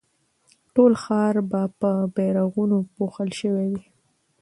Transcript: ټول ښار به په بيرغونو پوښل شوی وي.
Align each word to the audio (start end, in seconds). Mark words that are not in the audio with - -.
ټول 0.75 0.91
ښار 1.03 1.35
به 1.51 1.61
په 1.79 1.91
بيرغونو 2.15 2.77
پوښل 2.95 3.29
شوی 3.41 3.65
وي. 3.71 3.83